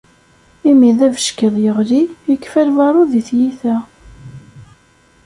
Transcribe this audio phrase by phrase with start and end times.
[0.69, 3.75] Imi d abeckiḍ yeɣli yekfa lbaṛud i tyita.